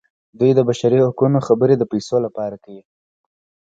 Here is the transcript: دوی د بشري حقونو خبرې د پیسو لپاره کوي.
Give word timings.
دوی 0.39 0.51
د 0.55 0.59
بشري 0.69 0.99
حقونو 1.05 1.39
خبرې 1.47 1.75
د 1.77 1.83
پیسو 1.91 2.15
لپاره 2.25 2.55
کوي. 2.63 2.83